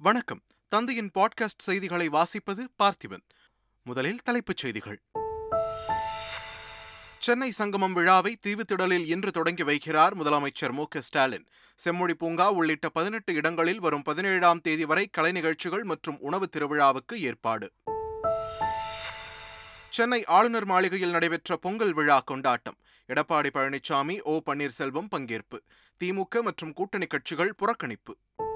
[0.00, 0.42] வணக்கம்.
[0.68, 3.22] தந்தையின் பாட்காஸ்ட் செய்திகளை வாசிப்பது பார்த்திபன்.
[3.82, 5.02] முதலில் தலைப்புச் செய்திகள்.
[7.18, 11.46] சென்னை சங்கமம் விழாவை தீவுத்திடலில் இன்று தொடங்கி வைக்கிறார் முதலமைச்சர் மு க ஸ்டாலின்.
[11.76, 17.72] செம்மொழி பூங்கா உள்ளிட்ட பதினெட்டு இடங்களில் வரும் பதினேழாம் தேதி வரை கலை நிகழ்ச்சிகள் மற்றும் உணவு திருவிழாவுக்கு ஏற்பாடு.
[19.90, 22.76] சென்னை ஆளுநர் மாளிகையில் நடைபெற்ற பொங்கல் விழா கொண்டாட்டம்.
[23.08, 25.58] எடப்பாடி பழனிசாமி ஓ பன்னீர்செல்வம் பங்கேற்பு.
[26.04, 28.46] திமுக மற்றும் கூட்டணி கட்சிகள் புறக்கணிப்பு.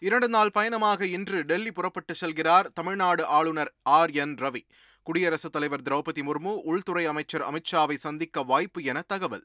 [0.00, 4.62] இரண்டு நாள் பயணமாக இன்று டெல்லி புறப்பட்டு செல்கிறார் தமிழ்நாடு ஆளுநர் ஆர் என் ரவி.
[5.02, 9.44] குடியரசுத் தலைவர் திரௌபதி முர்மு உள்துறை அமைச்சர் அமித்ஷாவை சந்திக்க வாய்ப்பு என தகவல்.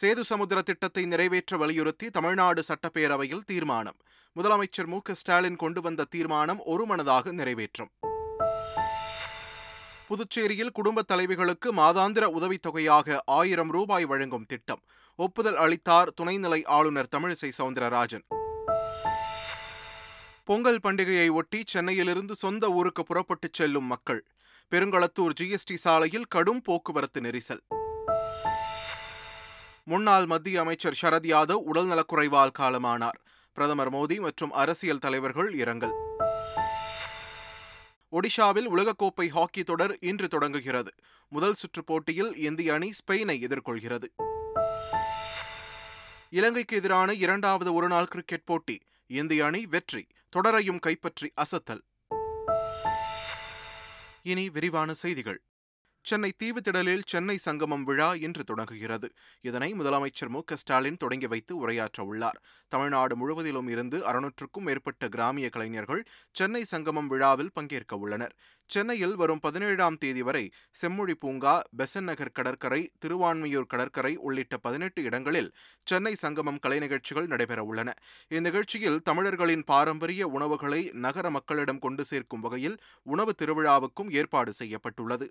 [0.00, 3.96] சேது சமுத்திர திட்டத்தை நிறைவேற்ற வலியுறுத்தி தமிழ்நாடு சட்டப்பேரவையில் தீர்மானம்.
[4.36, 7.90] முதலமைச்சர் மு க ஸ்டாலின் கொண்டு வந்த தீர்மானம் ஒருமனதாக நிறைவேற்றும்.
[10.08, 14.80] புதுச்சேரியில் குடும்பத் தலைவிகளுக்கு மாதாந்திர உதவித்தொகையாக ஆயிரம் ரூபாய் வழங்கும் திட்டம்.
[15.16, 18.22] ஒப்புதல் அளித்தார் துணைநிலை ஆளுநர் தமிழிசை சவுந்தரராஜன்.
[20.44, 24.24] பொங்கல் பண்டிகையை ஒட்டி சென்னையிலிருந்து சொந்த ஊருக்கு புறப்பட்டுச் செல்லும் மக்கள்.
[24.70, 27.60] பெருங்களத்தூர் ஜிஎஸ்டி சாலையில் கடும் போக்குவரத்து நெரிசல்.
[29.84, 33.18] முன்னாள் மத்திய அமைச்சர் சரத் யாதவ் உடல்நலக்குறைவால் காலமானார்.
[33.52, 36.07] பிரதமர் மோடி மற்றும் அரசியல் தலைவர்கள் இரங்கல்.
[38.12, 40.94] ஒடிஷாவில் உலகக்கோப்பை ஹாக்கி தொடர் இன்று தொடங்குகிறது.
[41.28, 44.08] முதல் சுற்று போட்டியில் இந்திய அணி ஸ்பெயினை எதிர்கொள்கிறது.
[46.30, 48.78] இலங்கைக்கு எதிரான இரண்டாவது ஒருநாள் கிரிக்கெட் போட்டி.
[49.06, 50.06] இந்திய அணி வெற்றி
[50.36, 51.80] தொடரையும் கைப்பற்றி அசத்தல்.
[54.22, 55.42] இனி விரிவான செய்திகள்.
[56.08, 59.08] சென்னை தீவுத்திடலில் சென்னை சங்கமம் விழா இன்று தொடங்குகிறது.
[59.48, 62.38] இதனை முதலமைச்சர் மு ஸ்டாலின் தொடங்கி வைத்து உரையாற்ற உள்ளார்.
[62.72, 66.02] தமிழ்நாடு முழுவதிலும் இருந்து அறுநூற்றுக்கும் மேற்பட்ட கிராமிய கலைஞர்கள்
[66.38, 68.34] சென்னை சங்கமம் விழாவில் பங்கேற்க உள்ளனர்.
[68.70, 70.42] சென்னையில் வரும் பதினேழாம் தேதி வரை
[70.80, 75.50] செம்மொழி பூங்கா பெசன் நகர் கடற்கரை திருவான்மியூர் கடற்கரை உள்ளிட்ட பதினெட்டு இடங்களில்
[75.84, 77.94] சென்னை சங்கமம் கலை நிகழ்ச்சிகள் நடைபெற உள்ளன.
[78.30, 82.78] இந்நிகழ்ச்சியில் தமிழர்களின் பாரம்பரிய உணவுகளை நகர மக்களிடம் கொண்டு சேர்க்கும் வகையில்
[83.14, 85.28] உணவு திருவிழாவுக்கும் ஏற்பாடு செய்யப்பட்டுள்ளது.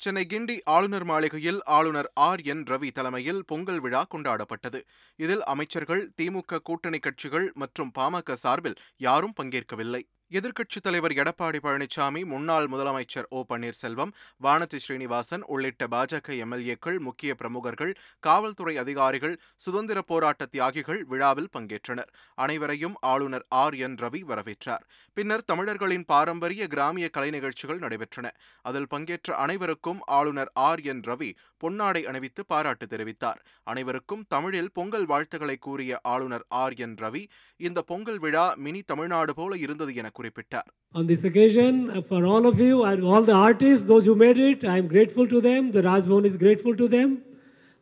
[0.00, 4.80] சென்னை கிண்டி ஆளுநர் மாளிகையில் ஆளுநர் ஆர் என் ரவி தலைமையில் பொங்கல் விழா கொண்டாடப்பட்டது.
[5.18, 10.02] இதில் அமைச்சர்கள் திமுக கூட்டணி கட்சிகள் மற்றும் பாமக சார்பில் யாரும் பங்கேற்கவில்லை.
[10.30, 14.10] எதிர்க்கட்சித் தலைவர் எடப்பாடி பழனிசாமி முன்னாள் முதலமைச்சர் ஓ பன்னீர்செல்வம்
[14.42, 22.10] வானதி ஸ்ரீனிவாசன் உள்ளிட்ட பாஜக எம்எல்ஏக்கள் முக்கிய பிரமுகர்கள் காவல்துறை அதிகாரிகள் சுதந்திர போராட்ட தியாகிகள் விழாவில் பங்கேற்றனர்.
[22.34, 23.74] அனைவரையும் ஆளுநர் ஆர்.
[23.76, 23.94] என்.
[23.94, 24.84] ரவி வரவேற்றார்.
[25.12, 28.26] பின்னர் தமிழர்களின் பாரம்பரிய கிராமிய கலை நிகழ்ச்சிகள் நடைபெற்றன.
[28.62, 30.80] அதில் பங்கேற்ற அனைவருக்கும் ஆளுநர் ஆர்.
[30.82, 31.00] என்.
[31.00, 31.30] ரவி
[31.60, 33.40] பொன்னாடை அணிவித்து பாராட்டு தெரிவித்தார்.
[33.62, 36.74] அனைவருக்கும் தமிழில் பொங்கல் வாழ்த்துக்களை கூறிய ஆளுநர் ஆர்.
[36.76, 36.94] என்.
[36.94, 37.24] ரவி
[37.60, 40.69] இந்த பொங்கல் விழா மினி தமிழ்நாடு போல இருந்தது என குறிப்பிட்டார்
[40.99, 44.37] On this occasion, uh, for all of you and all the artists, those who made
[44.37, 45.71] it, I am grateful to them.
[45.71, 47.09] The Rajbhavan is grateful to them.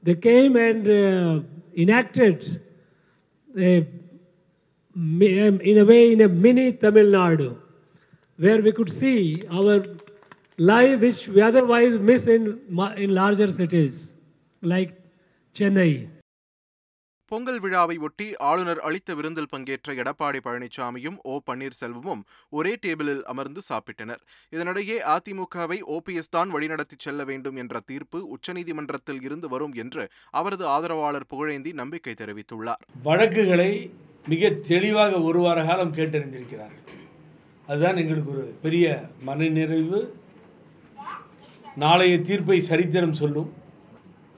[0.03, 1.41] They came and uh,
[1.77, 2.61] enacted,
[3.57, 3.87] a,
[4.95, 7.57] mi- um, in a way, in a mini Tamil Nadu,
[8.37, 9.85] where we could see our
[10.57, 14.13] life which we otherwise miss in, ma- in larger cities
[14.61, 15.01] like
[15.53, 16.07] Chennai.
[17.28, 21.38] Pongal விழாவை ஒட்டி ஆளுநர் அளித்த விருந்தில் பங்கேற்ற எடப்பாடி பழனிசாமியும் ஓ.
[21.50, 22.20] பன்னீர்செல்வமும்
[22.50, 24.22] ஒரே டேபிளில் அமர்ந்து சாப்பிட்டனர்.
[24.50, 31.26] இதனிடையே அதிமுகவை ஓபிஎஸ் தான் வழிநடத்திச் செல்ல வேண்டும் என்ற தீர்ப்பு உச்சநீதிமன்றத்தில் இருந்து வரும் என்று அவரது ஆதரவாளர்
[31.34, 32.82] புகழேந்தி நம்பிக்கை தெரிவித்துள்ளார்.
[33.02, 33.90] வழக்குகளை
[34.28, 36.84] மிக தெளிவாக ஒரு வார காலம் கேட்டறிந்திருக்கிறார்கள்.
[37.66, 40.16] அதுதான் எங்களுக்கு ஒரு பெரிய மனநிறைவு.
[41.76, 43.64] நாளைய தீர்ப்பை சரித்திரம் சொல்லும்.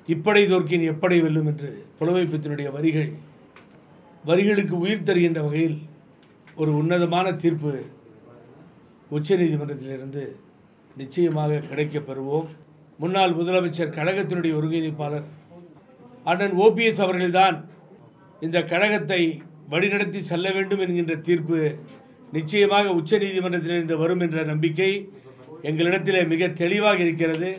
[0.08, 3.10] இப்படை தோற்கின் எப்படை வெல்லும் என்று புலமைப்பித்தினுடைய வரிகள்
[4.26, 5.78] வரிகளுக்கு உயிர் தருகின்ற வகையில்
[6.56, 7.72] ஒரு உன்னதமான தீர்ப்பு
[9.10, 10.36] உச்சநீதிமன்றத்திலிருந்து
[10.96, 12.48] நிச்சயமாக கிடைக்கப் பெறுவோம்.
[12.98, 15.26] முன்னாள் முதலமைச்சர் கழகத்தினுடைய ஒருங்கிணைப்பாளர்
[16.24, 17.68] அண்ணன் ஓபிஎஸ் அவர்கள்தான்
[18.40, 21.78] இந்த கழகத்தை வழிநடத்தி செல்ல வேண்டும் என்கின்ற தீர்ப்பு
[22.32, 25.10] நிச்சயமாக உச்சநீதிமன்றத்திலிருந்து வரும் என்ற நம்பிக்கை
[25.62, 27.56] எங்களிடத்திலே மிக தெளிவாக இருக்கிறது.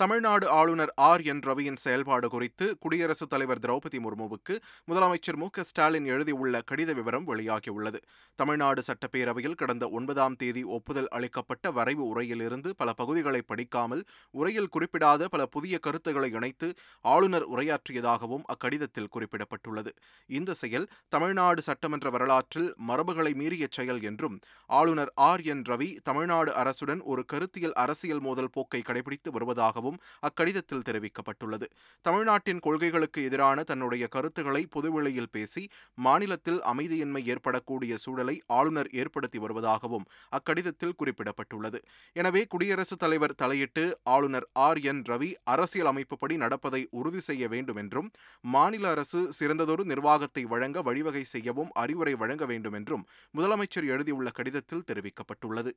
[0.00, 1.22] தமிழ்நாடு ஆளுநர் ஆர்.
[1.22, 1.40] என்.
[1.40, 4.54] ரவியின் செயல்பாடு குறித்து குடியரசுத் தலைவர் திரௌபதி முர்முவுக்கு
[4.88, 5.46] முதலமைச்சர் மு.
[5.50, 5.62] க.
[5.62, 7.98] ஸ்டாலின் எழுதியுள்ள கடித விவரம் வெளியாகியுள்ளது.
[8.38, 14.04] தமிழ்நாடு சட்டப்பேரவையில் கடந்த ஒன்பதாம் தேதி ஒப்புதல் அளிக்கப்பட்ட வரைவு உரையிலிருந்து பல பகுதிகளை படிக்காமல்
[14.34, 16.68] உரையில் குறிப்பிடாத பல புதிய கருத்துக்களை இணைத்து
[17.04, 19.92] ஆளுநர் உரையாற்றியதாகவும் அக்கடிதத்தில் குறிப்பிடப்பட்டுள்ளது.
[20.30, 24.38] இந்த செயல் தமிழ்நாடு சட்டமன்ற வரலாற்றில் மரபுகளை மீறிய செயல் என்றும்
[24.70, 25.44] ஆளுநர் ஆர்.
[25.46, 25.66] என்.
[25.68, 29.98] ரவி தமிழ்நாடு அரசுடன் ஒரு கருத்தியல் அரசியல் மோதல் போக்கை கடைபிடித்து வருவதாகவும் வருவதாகவும்
[30.28, 31.66] அக்கடிதத்தில் தெரிவிக்கப்பட்டுள்ளது.
[32.00, 40.96] தமிழ்நாட்டின் கொள்கைகளுக்கு எதிரான தன்னுடைய கருத்துக்களை பொதுவெளியில் பேசி மாநிலத்தில் அமைதியின்மை ஏற்படக்கூடிய சூழலை ஆளுநர் ஏற்படுத்தி வருவதாகவும் அக்கடிதத்தில்
[40.96, 41.80] குறிப்பிடப்பட்டுள்ளது.
[42.12, 44.78] எனவே குடியரசுத் தலைவர் தலையிட்டு ஆளுநர் ஆர்.
[44.78, 45.02] என்.
[45.08, 51.70] ரவி அரசியல் அமைப்புப்படி நடப்பதை உறுதி செய்ய வேண்டும் என்றும் மாநில அரசு சிறந்ததொரு நிர்வாகத்தை வழங்க வழிவகை செய்யவும்
[51.72, 53.06] அறிவுரை வழங்க வேண்டும் என்றும்
[53.38, 55.72] முதலமைச்சர் எழுதியுள்ள கடிதத்தில் தெரிவிக்கப்பட்டுள்ளது.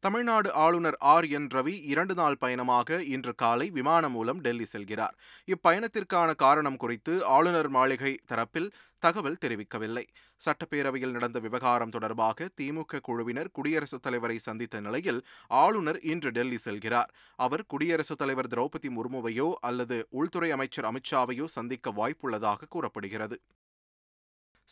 [0.00, 1.26] தமிழ்நாடு ஆளுநர் ஆர்.
[1.28, 1.46] என்.
[1.46, 5.14] ரவி இரண்டு நாள் பயணமாக இன்று காலை விமானம் மூலம் டெல்லி செல்கிறார்.
[5.46, 10.04] இப்பயணத்திற்கான காரணம் குறித்து ஆளுநர் மாளிகை தரப்பில் தகவல் தெரிவிக்கவில்லை.
[10.40, 17.10] சட்டப்பேரவையில் நடந்த விவகாரம் தொடர்பாக திமுக குழுவினர் குடியரசுத் தலைவரை சந்தித்த நிலையில் ஆளுநர் இன்று டெல்லி செல்கிறார்.
[17.36, 23.40] அவர் குடியரசுத் தலைவர் திரௌபதி முர்முவையோ அல்லது உள்துறை அமைச்சர் அமித்ஷாவையோ சந்திக்க வாய்ப்புள்ளதாக கூறப்படுகிறது.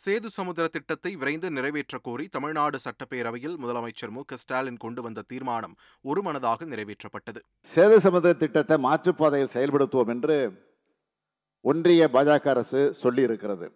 [0.05, 4.23] சேது சமுத்திர திட்டத்தை விரைந்து நிறைவேற்றக் கோரி தமிழ்நாடு சட்டப்பேரவையில் முதலமைச்சர் மு.
[4.35, 7.39] ஸ்டாலின் கொண்டு வந்த தீர்மானம் ஒருமனதாக நிறைவேற்றப்பட்டது.
[7.75, 10.37] சேது சமுத்திர திட்டத்தை மாற்றுப்பாதையில் செயல்படுத்துவோம் என்று
[11.61, 13.69] ஒன்றிய பாஜக அரசு சொல்லியிருக்கிறது.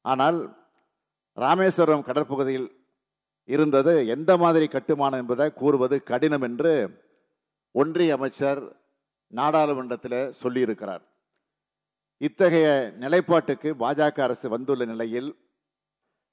[0.00, 0.56] ஆனால்
[1.32, 2.68] ராமேஸ்வரம் கடற்பகுதியில்
[3.44, 7.02] இருந்தது எந்த மாதிரி கட்டுமானம் என்பதை கூறுவது கடினம் என்று
[7.72, 8.76] ஒன்றிய அமைச்சர்
[9.26, 11.02] நாடாளுமன்றத்தில் சொல்லியிருக்கிறார்.
[12.26, 12.66] இத்தகைய
[13.02, 15.30] நிலைப்பாட்டுக்கு பாஜக அரசு வந்துள்ள நிலையில்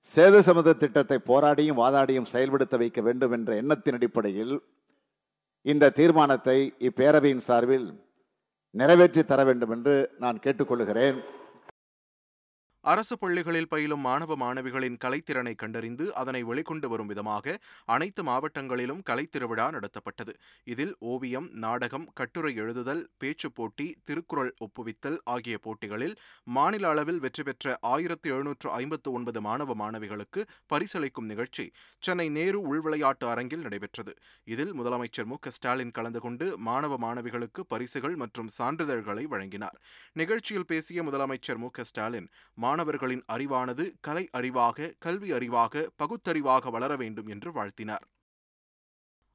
[0.10, 4.54] சேது சமத திட்டத்தை போராடியும் வாதாடியும் செயல்படுத்த வைக்க வேண்டும் என்ற எண்ணத்தின் அடிப்படையில்
[5.66, 6.58] இந்த தீர்மானத்தை
[6.90, 7.88] இப்பேரவையின் சார்பில்
[8.76, 11.18] நிறைவேற்றி தர வேண்டும் என்று நான் கேட்டுக்கொள்கிறேன்.
[12.84, 20.34] அரசு பள்ளிகளில் பயிலும் மாணவ மாணவிகளின் கலைத்திறனை கண்டறிந்து அதனை வெளிக்கொண்டு வரும் விதமாக அனைத்து மாவட்டங்களிலும் கலைத்திருவிழா நடத்தப்பட்டது.
[20.64, 27.78] இதில் ஓவியம் நாடகம் கட்டுரை எழுதுதல் பேச்சுப் போட்டி திருக்குறள் ஒப்புவித்தல் ஆகிய போட்டிகளில் மாநில அளவில் வெற்றி பெற்ற
[27.82, 30.44] ஆயிரத்து எழுநூற்று ஐம்பத்து ஒன்பது மாணவ மாணவிகளுக்கு
[30.74, 34.16] பரிசளிக்கும் நிகழ்ச்சி சென்னை நேரு உள்விளையாட்டு அரங்கில் நடைபெற்றது.
[34.44, 35.38] இதில் முதலமைச்சர் மு.
[35.48, 39.78] ஸ்டாலின் கலந்து கொண்டு மாணவ மாணவிகளுக்கு பரிசுகள் மற்றும் சான்றிதழ்களை வழங்கினார்.
[40.14, 41.70] நிகழ்ச்சியில் பேசிய முதலமைச்சர் மு.
[41.84, 42.30] ஸ்டாலின்
[42.70, 48.06] மாணவர்களின் அறிவானது கலை அறிவாக கல்வி அறிவாக பகுத்தறிவாக வளர வேண்டும் என்று வாழ்த்தினார்.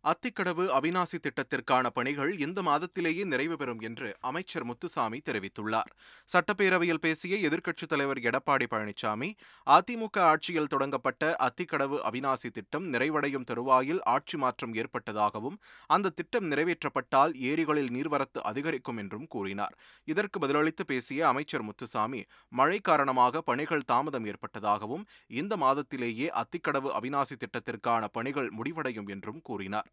[0.04, 5.90] அத்திக்கடவு அவினாசி திட்டத்திற்கான பணிகள் இந்த மாதத்திலேயே நிறைவு பெறும் என்று அமைச்சர் முத்துசாமி தெரிவித்துள்ளார்.
[6.28, 9.28] சட்டப்பேரவையில் பேசிய எதிர்க்கட்சித் தலைவர் எடப்பாடி பழனிசாமி
[9.66, 15.56] அதிமுக ஆட்சியில் தொடங்கப்பட்ட அத்திக்கடவு அவினாசி திட்டம் நிறைவடையும் தருவாயில் ஆட்சி மாற்றம் ஏற்பட்டதாகவும்
[15.86, 19.74] அந்த திட்டம் நிறைவேற்றப்பட்டால் ஏரிகளில் நீர்வரத்து அதிகரிக்கும் என்றும் கூறினார்.
[20.04, 28.04] இதற்கு பதிலளித்து பேசிய அமைச்சர் முத்துசாமி மழை காரணமாக பணிகள் தாமதம் ஏற்பட்டதாகவும் இந்த மாதத்திலேயே அத்திக்கடவு அவினாசி திட்டத்திற்கான
[28.12, 29.90] பணிகள் முடிவடையும் என்றும் கூறினார்.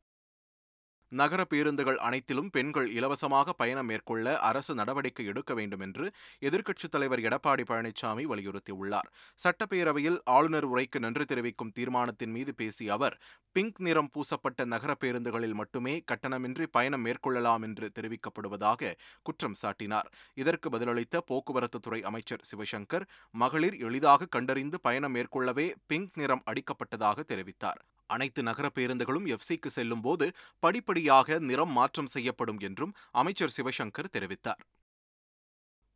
[1.12, 6.06] நகர பேருந்துகள் அனைத்திலும் பெண்கள் இலவசமாக பயணம் மேற்கொள்ள அரசு நடவடிக்கை எடுக்க வேண்டும் என்று
[6.40, 9.10] எதிர்க்கட்சித் தலைவர் எடப்பாடி பழனிசாமி வலியுறுத்தியுள்ளார்.
[9.44, 13.18] சட்டப்பேரவையில் ஆளுநர் உரைக்கு நன்றி தெரிவிக்கும் தீர்மானத்தின் மீது பேசிய அவர்
[13.52, 20.10] பிங்க் நிறம் பூசப்பட்ட நகர பேருந்துகளில் மட்டுமே கட்டணமின்றி பயணம் மேற்கொள்ளலாம் என்று தெரிவிக்கப்படுவதாக குற்றம் சாட்டினார்.
[20.34, 27.82] இதற்கு பதிலளித்த போக்குவரத்துத்துறை அமைச்சர் சிவசங்கர் மகளிர் எளிதாக கண்டறிந்து பயணம் மேற்கொள்ளவே பிங்க் நிறம் அடிக்கப்பட்டதாக தெரிவித்தார்.
[28.12, 30.28] அனைத்து நகர பேருந்துகளும் எஃப்சிக்கு செல்லும் போது
[30.60, 34.62] படிப்படியாக நிறம் மாற்றம் செய்யப்படும் என்றும் அமைச்சர் சிவசங்கர் தெரிவித்தார்.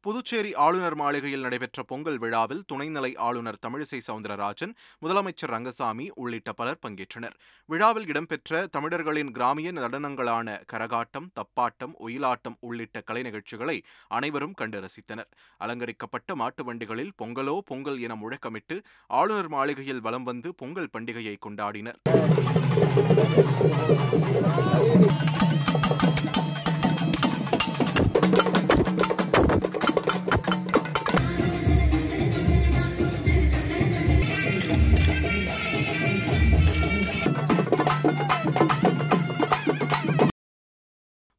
[0.06, 4.74] புதுச்சேரி ஆளுநர் மாளிகையில் நடைபெற்ற பொங்கல் விழாவில் துணைநிலை ஆளுநர் தமிழிசை சவுந்தரராஜன்
[5.04, 7.36] முதலமைச்சர் ரங்கசாமி உள்ளிட்ட பலர் பங்கேற்றனர்.
[7.69, 13.78] விழாவில் இடம்பெற்ற தமிழர்களின் கிராமிய நடனங்களான கரகாட்டம் தப்பாட்டம் ஒயிலாட்டம் உள்ளிட்ட கலை நிகழ்ச்சிகளை
[14.18, 15.30] அனைவரும் கண்டு ரசித்தனர்.
[15.57, 18.78] அலங்கரிக்கப்பட்ட மாட்டு வண்டிகளில் பொங்கலோ பொங்கல் என முழக்கமிட்டு
[19.22, 22.00] ஆளுநர் மாளிகையில் வலம் வந்து பொங்கல் பண்டிகையை கொண்டாடினர்.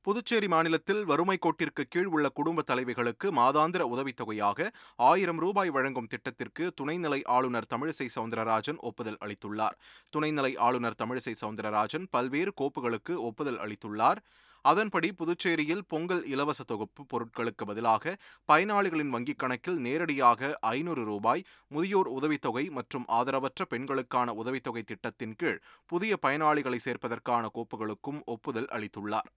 [0.06, 4.68] புதுச்சேரி மாநிலத்தில் வறுமை கோட்டிற்கு கீழ் உள்ள குடும்ப தலைவிகளுக்கு மாதாந்திர உதவித்தொகையாக
[5.08, 9.76] ஆயிரம் ரூபாய் வழங்கும் திட்டத்திற்கு துணைநிலை ஆளுநர் தமிழிசை சவுந்தரராஜன் ஒப்புதல் அளித்துள்ளார்.
[10.16, 14.20] துணைநிலை ஆளுநர் தமிழிசை சவுந்தரராஜன் பல்வேறு கோப்புகளுக்கு ஒப்புதல் அளித்துள்ளார்.
[14.64, 18.14] அதன்படி புதுச்சேரியில் பொங்கல் இலவச தொகுப்பு பொருட்களுக்கு பதிலாக
[18.52, 26.18] பயனாளிகளின் வங்கிக் கணக்கில் நேரடியாக ஐநூறு ரூபாய் முதியோர் உதவித்தொகை மற்றும் ஆதரவற்ற பெண்களுக்கான உதவித்தொகை திட்டத்தின் கீழ் புதிய
[26.26, 29.30] பயனாளிகளை சேர்ப்பதற்கான கோப்புகளுக்கும் ஒப்புதல் அளித்துள்ளார்.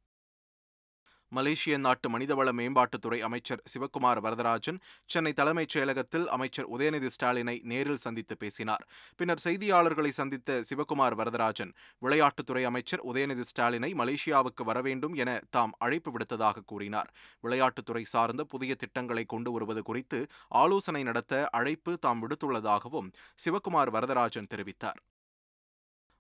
[1.30, 8.38] மலேசிய நாட்டு மனிதவள மேம்பாட்டுத்துறை அமைச்சர் சிவக்குமார் வரதராஜன் சென்னை தலைமைச் செயலகத்தில் அமைச்சர் உதயநிதி ஸ்டாலினை நேரில் சந்தித்து
[8.38, 8.84] பேசினார்.
[9.16, 16.66] பின்னர் செய்தியாளர்களை சந்தித்த சிவக்குமார் வரதராஜன் விளையாட்டுத்துறை அமைச்சர் உதயநிதி ஸ்டாலினை மலேசியாவுக்கு வரவேண்டும் என தாம் அழைப்பு விடுத்ததாக
[16.66, 17.12] கூறினார்.
[17.44, 23.12] விளையாட்டுத்துறை சார்ந்த புதிய திட்டங்களை கொண்டு வருவது குறித்து ஆலோசனை நடத்த அழைப்பு தாம் விடுத்துள்ளதாகவும்
[23.46, 25.00] சிவக்குமார் வரதராஜன் தெரிவித்தார்.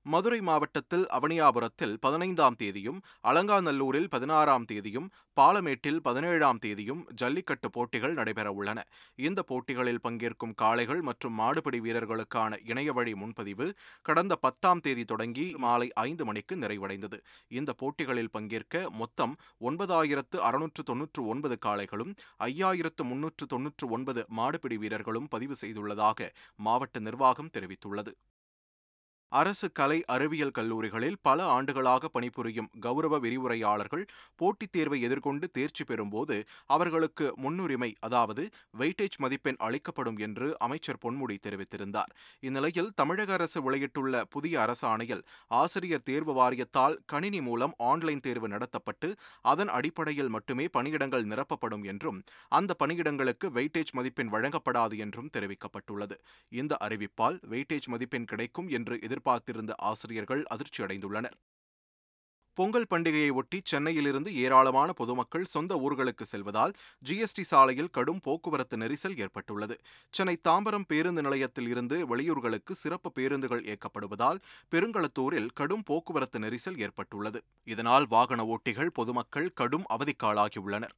[0.05, 8.79] மதுரை மாவட்டத்தில் அவனியாபுரத்தில் பதினைந்தாம் தேதியும் அலங்காநல்லூரில் பதினாறாம் தேதியும் பாலமேட்டில் பதினேழாம் தேதியும் ஜல்லிக்கட்டு போட்டிகள் நடைபெற உள்ளன.
[9.27, 13.67] இந்த போட்டிகளில் பங்கேற்கும் காளைகள் மற்றும் மாடுபிடி வீரர்களுக்கான இணையவழி முன்பதிவு
[14.01, 17.19] கடந்த பத்தாம் தேதி தொடங்கி மாலை ஐந்து மணிக்கு நிறைவடைந்தது.
[17.59, 25.29] இந்த போட்டிகளில் பங்கேற்க மொத்தம் ஒன்பதாயிரத்து அறுநூற்று தொன்னூற்று ஒன்பது காளைகளும் ஐயாயிரத்து முன்னூற்று தொன்னூற்று ஒன்பது மாடுபிடி வீரர்களும்
[25.35, 28.13] பதிவு செய்துள்ளதாக மாவட்ட நிர்வாகம் தெரிவித்துள்ளது.
[29.31, 34.05] அரசு கலை அறிவியல் கல்லூரிகளில் பல ஆண்டுகளாக பணிபுரியும் கௌரவ விரிவுரையாளர்கள்
[34.35, 38.43] போட்டித் தேர்வை எதிர்கொண்டு தேர்ச்சி பெறும்போது அவர்களுக்கு முன்னுரிமை அதாவது
[38.79, 42.11] வெயிட்டேஜ் மதிப்பெண் அளிக்கப்படும் என்று அமைச்சர் பொன்முடி தெரிவித்திருந்தார்.
[42.39, 49.67] இந்நிலையில் தமிழக அரசு வெளியிட்டுள்ள புதிய அரசாணையில் ஆசிரியர் தேர்வு வாரியத்தால் கணினி மூலம் ஆன்லைன் தேர்வு நடத்தப்பட்டு அதன்
[49.67, 52.19] அடிப்படையில் மட்டுமே பணியிடங்கள் நிரப்பப்படும் என்றும்
[52.51, 56.15] அந்த பணியிடங்களுக்கு வெயிட்டேஜ் மதிப்பெண் வழங்கப்படாது என்றும் தெரிவிக்கப்பட்டுள்ளது.
[56.51, 61.37] இந்த அறிவிப்பால் வெயிட்டேஜ் மதிப்பெண் கிடைக்கும் என்று எதிர்பார்த்திருந்த ஆசிரியர்கள் அதிர்ச்சியடைந்துள்ளனர்.
[62.57, 66.73] பொங்கல் பண்டிகையை ஒட்டி சென்னையிலிருந்து ஏராளமான பொதுமக்கள் சொந்த ஊர்களுக்கு செல்வதால்
[67.07, 69.75] ஜிஎஸ்டி சாலையில் கடும் போக்குவரத்து நெரிசல் ஏற்பட்டுள்ளது.
[70.13, 74.41] சென்னை தாம்பரம் பேருந்து நிலையத்தில் இருந்து வெளியூர்களுக்கு சிறப்பு பேருந்துகள் இயக்கப்படுவதால்
[74.73, 77.41] பெருங்களத்தூரில் கடும் போக்குவரத்து நெரிசல் ஏற்பட்டுள்ளது.
[77.75, 80.95] இதனால் வாகன ஓட்டிகள் பொதுமக்கள் கடும் அவதிக்காளாகியுள்ளனர்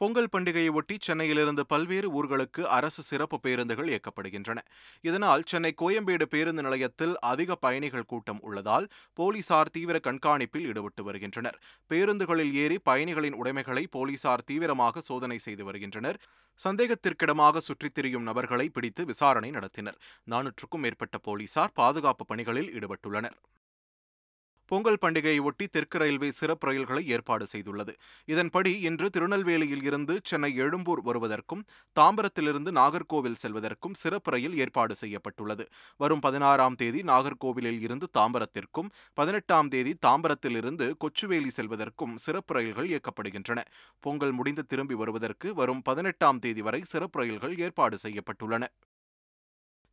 [0.00, 4.58] பொங்கல் பண்டிகையை ஒட்டி சென்னையிலிருந்து பல்வேறு ஊர்களுக்கு அரசு சிறப்பு பேருந்துகள் இயக்கப்படுகின்றன.
[5.00, 11.58] இதனால் சென்னை கோயம்பேடு பேருந்து நிலையத்தில் அதிக பயணிகள் கூட்டம் உள்ளதால் போலீசார் தீவிர கண்காணிப்பில் ஈடுபட்டு வருகின்றனர்.
[11.90, 16.20] பேருந்துகளில் ஏறி பயணிகளின் உடைமைகளை போலீசார் தீவிரமாக சோதனை செய்து வருகின்றனர்.
[16.64, 20.00] சந்தேகத்திற்கிடமாக சுற்றித் திரியும் நபர்களை பிடித்து விசாரணை நடத்தினர்.
[20.30, 23.38] நானூற்றுக்கும் மேற்பட்ட போலீசார் பாதுகாப்பு பணிகளில் ஈடுபட்டுள்ளனர்.
[24.70, 27.92] பொங்கல் பண்டிகையை ஒட்டி தெற்கு ரயில்வே சிறப்பு ரயில்களை ஏற்பாடு செய்துள்ளது.
[28.32, 31.62] இதன்படி இன்று திருநெல்வேலியில் இருந்து சென்னை எழும்பூர் வருவதற்கும்
[31.96, 35.64] தாம்பரத்திலிருந்து நாகர்கோவில் செல்வதற்கும் சிறப்பு ரயில் ஏற்பாடு செய்யப்பட்டுள்ளது.
[35.96, 43.58] வரும் பதினாறாம் தேதி நாகர்கோவிலில் இருந்து தாம்பரத்திற்கும் பதினெட்டாம் தேதி தாம்பரத்திலிருந்து கொச்சுவேலி செல்வதற்கும் சிறப்பு ரயில்கள் இயக்கப்படுகின்றன.
[44.00, 48.64] பொங்கல் முடிந்து திரும்பி வருவதற்கு வரும் பதினெட்டாம் தேதி வரை சிறப்பு ரயில்கள் ஏற்பாடு செய்யப்பட்டுள்ளன.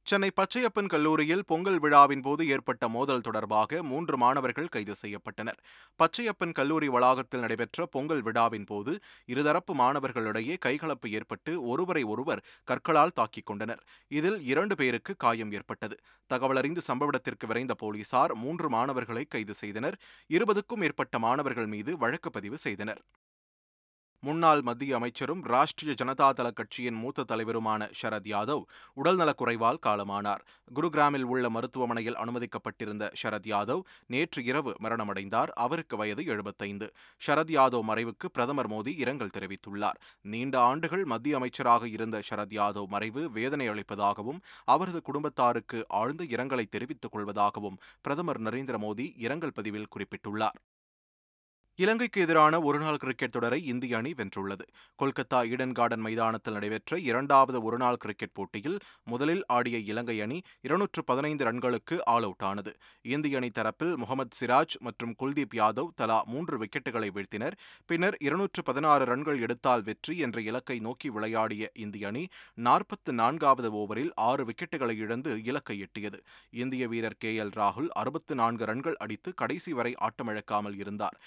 [0.08, 5.58] சென்னை பச்சையப்பன் கல்லூரியில் பொங்கல் விழாவின் போது ஏற்பட்ட மோதல் தொடர்பாக மூன்று மாணவர்கள் கைது செய்யப்பட்டனர்.
[6.00, 8.94] பச்சையப்பன் கல்லூரி வளாகத்தில் நடைபெற்ற பொங்கல் விழாவின் போது
[9.28, 13.84] இருதரப்பு மாணவர்களிடையே கைகலப்பு ஏற்பட்டு ஒருவரை ஒருவர் கற்களால் தாக்கிக் கொண்டனர்.
[14.12, 15.98] இதில் இரண்டு பேருக்கு காயம் ஏற்பட்டது.
[16.30, 19.98] தகவலறிந்து சம்பவத்திற்கு விரைந்த போலீசார் மூன்று மாணவர்களை கைது செய்தனர்.
[20.30, 23.04] இருபதுக்கும் மேற்பட்ட மாணவர்கள் மீது வழக்கு பதிவு செய்தனர்.
[24.28, 28.64] முன்னாள் மத்திய அமைச்சரும் ராஷ்டிரிய ஜனதா தள கட்சியின் மூத்த தலைவருமான ஷரத் யாதவ்
[29.04, 30.42] உடல்நலக்குறைவால் காலமானார்.
[30.76, 35.52] குருகிராமில் உள்ள மருத்துவமனையில் அனுமதிக்கப்பட்டிருந்த ஷரத் யாதவ் நேற்று இரவு மரணமடைந்தார்.
[35.66, 36.88] அவருக்கு வயது எழுபத்தைந்து.
[37.28, 40.00] ஷரத் யாதவ் மறைவுக்கு பிரதமர் மோடி இரங்கல் தெரிவித்துள்ளார்.
[40.22, 47.16] நீண்ட ஆண்டுகள் மத்திய அமைச்சராக இருந்த ஷரத் யாதவ் மறைவு வேதனை அளிப்பதாகவும் அவரது குடும்பத்தாருக்கு ஆழ்ந்த இரங்கலை தெரிவித்துக்
[47.16, 50.60] கொள்வதாகவும் பிரதமர் நரேந்திர மோடி இரங்கல் பதிவில் குறிப்பிட்டுள்ளார்.
[51.80, 54.64] இலங்கைக்கு எதிரான ஒருநாள் கிரிக்கெட் தொடரை இந்திய அணி வென்றுள்ளது.
[55.00, 61.46] கொல்கத்தா ஈடன் கார்டன் மைதானத்தில் நடைபெற்ற இரண்டாவது ஒருநாள் கிரிக்கெட் போட்டியில் முதலில் ஆடிய இலங்கை அணி இருநூற்று பதினைந்து
[61.46, 62.72] ரன்களுக்கு ஆல் அவுட் ஆனது.
[63.16, 67.58] இந்திய அணி தரப்பில் முகமது சிராஜ் மற்றும் குல்தீப் யாதவ் தலா மூன்று விக்கெட்டுகளை வீழ்த்தினர்.
[67.86, 72.26] பின்னர் இருநூற்று பதினாறு ரன்கள் எடுத்தால் வெற்றி என்ற இலக்கை நோக்கி விளையாடிய இந்திய அணி
[72.70, 76.22] நாற்பத்து நான்காவது ஓவரில் ஆறு விக்கெட்டுகளை இழந்து இலக்கை எட்டியது.
[76.64, 81.18] இந்திய வீரர் கே எல் ராகுல் அறுபத்து நான்கு ரன்கள் அடித்து கடைசி வரை ஆட்டமிழக்காமல் இருந்தார்.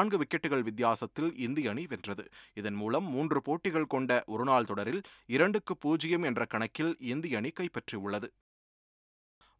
[0.00, 2.24] நான்கு விக்கெட்டுகள் வித்தியாசத்தில் இந்திய அணி வென்றது.
[2.54, 8.28] இதன் மூலம் மூன்று போட்டிகள் கொண்ட ஒருநாள் தொடரில் இரண்டுக்கு பூஜ்ஜியம் என்ற கணக்கில் இந்திய அணி கைப்பற்றியுள்ளது.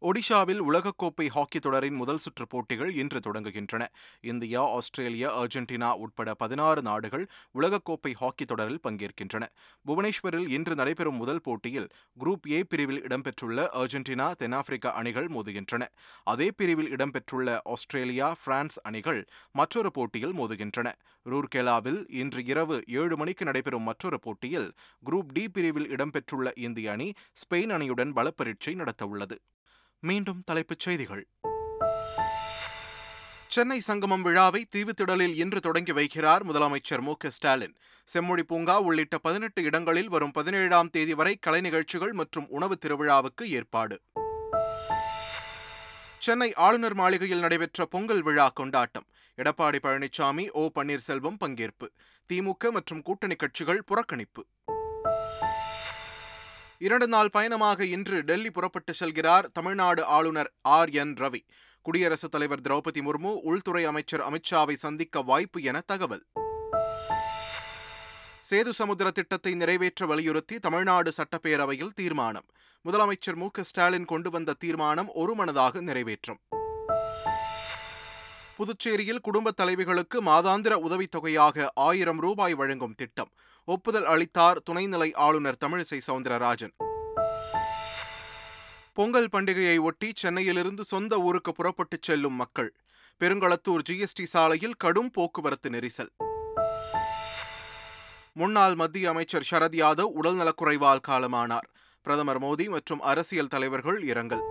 [0.07, 3.83] ஒடிஷாவில் உலகக்கோப்பை ஹாக்கி தொடரின் முதல் சுற்று போட்டிகள் இன்று தொடங்குகின்றன.
[4.21, 7.25] இந்தியா ஆஸ்திரேலியா அர்ஜென்டினா உட்பட பதினாறு நாடுகள்
[7.59, 9.43] உலகக்கோப்பை ஹாக்கி தொடரில் பங்கேற்கின்றன.
[9.85, 11.87] புவனேஸ்வரில் இன்று நடைபெறும் முதல் போட்டியில்
[12.19, 15.83] குரூப் ஏ பிரிவில் இடம்பெற்றுள்ள அர்ஜென்டினா தென்னாப்பிரிக்கா அணிகள் மோதுகின்றன.
[16.23, 20.89] அதே பிரிவில் இடம்பெற்றுள்ள ஆஸ்திரேலியா பிரான்ஸ் அணிகள் மற்றொரு போட்டியில் மோதுகின்றன.
[21.25, 24.69] ரூர்கேலாவில் இன்று இரவு ஏழு மணிக்கு நடைபெறும் மற்றொரு போட்டியில்
[25.05, 27.09] குரூப் டி பிரிவில் இடம்பெற்றுள்ள இந்திய அணி
[27.43, 29.37] ஸ்பெயின் அணியுடன் பலப்பரீட்சை நடத்தவுள்ளது.
[30.01, 31.27] மீண்டும் தலைப்புச் செய்திகள்.
[33.47, 37.75] சென்னை சங்கமம் விழாவை தீவுத்திடலில் இன்று தொடங்கி வைக்கிறார் முதலமைச்சர் மு க ஸ்டாலின்.
[38.05, 44.01] செம்மொழி பூங்கா உள்ளிட்ட பதினெட்டு இடங்களில் வரும் பதினேழாம் தேதி வரை கலை நிகழ்ச்சிகள் மற்றும் உணவு திருவிழாவுக்கு ஏற்பாடு.
[46.19, 49.07] சென்னை ஆளுநர் மாளிகையில் நடைபெற்ற பொங்கல் விழா கொண்டாட்டம்.
[49.37, 51.87] எடப்பாடி பழனிசாமி ஓ பன்னீர்செல்வம் பங்கேற்பு.
[52.33, 54.43] திமுக மற்றும் கூட்டணி கட்சிகள் புறக்கணிப்பு.
[56.81, 60.89] இரண்டு நாள் பயணமாக இன்று டெல்லி புறப்பட்டு செல்கிறார் தமிழ்நாடு ஆளுநர் ஆர்.
[60.89, 61.13] என்.
[61.13, 61.39] ரவி.
[61.81, 66.23] குடியரசுத் தலைவர் திரௌபதி முர்மு உள்துறை அமைச்சர் அமித்ஷாவை சந்திக்க வாய்ப்பு என தகவல்.
[68.49, 72.45] சேது சமுத்திர திட்டத்தை நிறைவேற்ற வலியுறுத்தி தமிழ்நாடு சட்டப்பேரவையில் தீர்மானம்.
[72.89, 73.49] முதலமைச்சர் மு.
[73.51, 73.63] க.
[73.63, 76.39] ஸ்டாலின் கொண்டு வந்த தீர்மானம் ஒருமனதாக நிறைவேற்றும்.
[78.57, 83.29] புதுச்சேரியில் குடும்ப தலைவிகளுக்கு மாதாந்திர உதவித்தொகையாக ஆயிரம் ரூபாய் வழங்கும் திட்டம்.
[83.65, 86.73] ஒப்புதல் அளித்தார் துணைநிலை ஆளுநர் தமிழிசை சவுந்தரராஜன்.
[88.93, 92.75] பொங்கல் பண்டிகையை ஒட்டி சென்னையிலிருந்து சொந்த ஊருக்கு புறப்பட்டுச் செல்லும் மக்கள்.
[93.19, 96.09] பெருங்களத்தூர் ஜிஎஸ்டி சாலையில் கடும் போக்குவரத்து நெரிசல்.
[98.33, 101.69] முன்னாள் மத்திய அமைச்சர் சரத் யாதவ் உடல்நலக்குறைவால் காலமானார்.
[102.01, 104.43] பிரதமர் மோடி மற்றும் அரசியல் தலைவர்கள் இரங்கல்.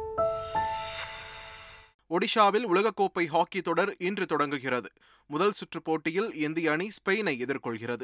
[2.10, 4.90] ஒடிஷாவில் உலகக்கோப்பை ஹாக்கி தொடர் இன்று தொடங்குகிறது.
[5.26, 8.02] முதல் சுற்று போட்டியில் இந்திய அணி ஸ்பெயினை எதிர்கொள்கிறது.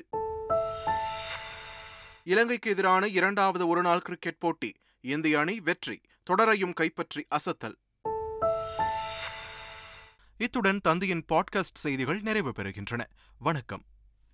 [2.24, 4.74] இலங்கைக்கு எதிரான இரண்டாவது ஒருநாள் கிரிக்கெட் போட்டி.
[5.00, 7.76] இந்திய அணி வெற்றி தொடரையும் கைப்பற்றி அசத்தல்.
[10.36, 13.04] இத்துடன் தந்தையின் பாட்காஸ்ட் செய்திகள் நிறைவு பெறுகின்றன.
[13.38, 13.84] வணக்கம்.